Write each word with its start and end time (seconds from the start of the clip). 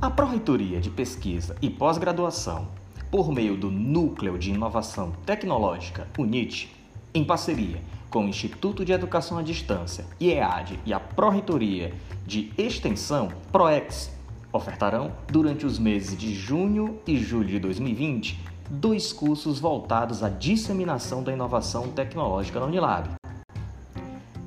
A 0.00 0.08
Pró-Reitoria 0.08 0.80
de 0.80 0.90
Pesquisa 0.90 1.56
e 1.60 1.68
Pós-Graduação, 1.68 2.68
por 3.10 3.32
meio 3.32 3.56
do 3.56 3.68
Núcleo 3.68 4.38
de 4.38 4.52
Inovação 4.52 5.10
Tecnológica, 5.26 6.06
UNIT, 6.16 6.72
em 7.12 7.24
parceria 7.24 7.82
com 8.08 8.24
o 8.24 8.28
Instituto 8.28 8.84
de 8.84 8.92
Educação 8.92 9.38
à 9.38 9.42
Distância, 9.42 10.06
IEAD 10.20 10.78
e 10.86 10.92
a 10.92 11.00
Pró-Reitoria 11.00 11.92
de 12.24 12.52
Extensão, 12.56 13.32
PROEX, 13.50 14.12
ofertarão, 14.52 15.10
durante 15.26 15.66
os 15.66 15.80
meses 15.80 16.16
de 16.16 16.32
junho 16.32 17.00
e 17.04 17.18
julho 17.18 17.48
de 17.48 17.58
2020, 17.58 18.38
dois 18.70 19.12
cursos 19.12 19.58
voltados 19.58 20.22
à 20.22 20.28
disseminação 20.28 21.24
da 21.24 21.32
inovação 21.32 21.88
tecnológica 21.88 22.60
na 22.60 22.66
Unilab. 22.66 23.17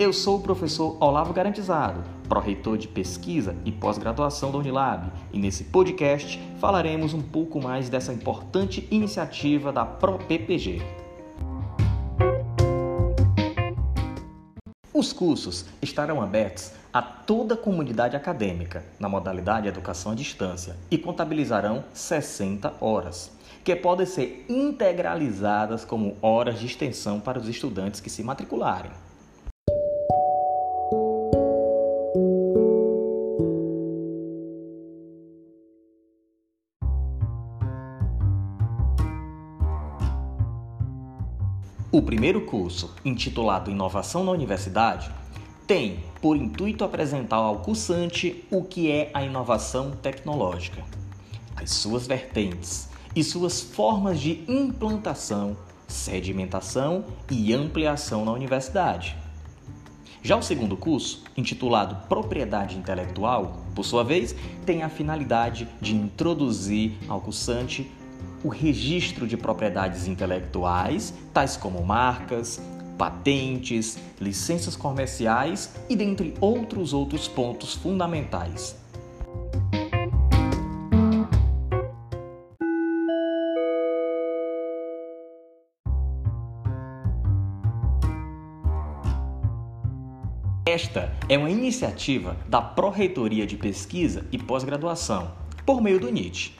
Eu 0.00 0.14
sou 0.14 0.38
o 0.38 0.40
professor 0.40 0.96
Olavo 0.98 1.34
Garantizado, 1.34 2.02
pró-reitor 2.26 2.78
de 2.78 2.88
pesquisa 2.88 3.54
e 3.66 3.70
pós-graduação 3.70 4.50
da 4.50 4.56
Unilab, 4.56 5.12
e 5.30 5.38
nesse 5.38 5.64
podcast 5.64 6.40
falaremos 6.58 7.12
um 7.12 7.20
pouco 7.20 7.60
mais 7.60 7.90
dessa 7.90 8.10
importante 8.10 8.88
iniciativa 8.90 9.70
da 9.70 9.84
ProPPG. 9.84 10.80
Os 14.94 15.12
cursos 15.12 15.66
estarão 15.82 16.22
abertos 16.22 16.72
a 16.90 17.02
toda 17.02 17.52
a 17.52 17.58
comunidade 17.58 18.16
acadêmica 18.16 18.82
na 18.98 19.06
modalidade 19.06 19.68
Educação 19.68 20.12
à 20.12 20.14
Distância 20.14 20.78
e 20.90 20.96
contabilizarão 20.96 21.84
60 21.92 22.72
horas, 22.80 23.30
que 23.62 23.76
podem 23.76 24.06
ser 24.06 24.46
integralizadas 24.48 25.84
como 25.84 26.16
horas 26.22 26.58
de 26.58 26.64
extensão 26.64 27.20
para 27.20 27.38
os 27.38 27.46
estudantes 27.46 28.00
que 28.00 28.08
se 28.08 28.22
matricularem. 28.22 28.92
O 41.92 42.00
primeiro 42.00 42.42
curso, 42.42 42.94
intitulado 43.04 43.68
Inovação 43.68 44.22
na 44.22 44.30
Universidade, 44.30 45.10
tem 45.66 45.98
por 46.22 46.36
intuito 46.36 46.84
apresentar 46.84 47.38
ao 47.38 47.58
cursante 47.58 48.44
o 48.48 48.62
que 48.62 48.88
é 48.88 49.10
a 49.12 49.24
inovação 49.24 49.90
tecnológica, 49.90 50.84
as 51.56 51.72
suas 51.72 52.06
vertentes 52.06 52.88
e 53.14 53.24
suas 53.24 53.60
formas 53.60 54.20
de 54.20 54.44
implantação, 54.46 55.56
sedimentação 55.88 57.04
e 57.28 57.52
ampliação 57.52 58.24
na 58.24 58.30
universidade. 58.30 59.16
Já 60.22 60.36
o 60.36 60.42
segundo 60.42 60.76
curso, 60.76 61.24
intitulado 61.36 62.06
Propriedade 62.08 62.78
Intelectual, 62.78 63.64
por 63.74 63.84
sua 63.84 64.04
vez, 64.04 64.32
tem 64.64 64.84
a 64.84 64.88
finalidade 64.88 65.66
de 65.80 65.96
introduzir 65.96 66.92
ao 67.08 67.20
cursante 67.20 67.90
o 68.42 68.48
registro 68.48 69.26
de 69.26 69.36
propriedades 69.36 70.06
intelectuais, 70.06 71.14
tais 71.32 71.56
como 71.56 71.84
marcas, 71.84 72.60
patentes, 72.96 73.98
licenças 74.20 74.76
comerciais 74.76 75.74
e 75.88 75.96
dentre 75.96 76.34
outros 76.40 76.92
outros 76.92 77.26
pontos 77.26 77.74
fundamentais. 77.74 78.78
Esta 90.66 91.12
é 91.28 91.36
uma 91.36 91.50
iniciativa 91.50 92.36
da 92.46 92.62
Pró-Reitoria 92.62 93.44
de 93.44 93.56
Pesquisa 93.56 94.24
e 94.30 94.38
Pós-Graduação, 94.38 95.32
por 95.66 95.82
meio 95.82 95.98
do 95.98 96.08
NIT. 96.10 96.56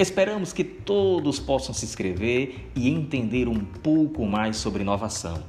Esperamos 0.00 0.52
que 0.54 0.64
todos 0.64 1.38
possam 1.38 1.74
se 1.74 1.84
inscrever 1.84 2.70
e 2.74 2.88
entender 2.88 3.46
um 3.46 3.60
pouco 3.60 4.24
mais 4.24 4.56
sobre 4.56 4.80
inovação. 4.80 5.42